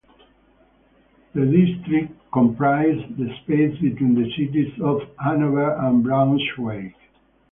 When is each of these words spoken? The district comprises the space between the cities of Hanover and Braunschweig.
The 1.35 1.45
district 1.45 2.13
comprises 2.33 3.03
the 3.19 3.31
space 3.43 3.79
between 3.79 4.15
the 4.15 4.31
cities 4.31 4.73
of 4.83 5.01
Hanover 5.19 5.73
and 5.79 6.03
Braunschweig. 6.03 6.95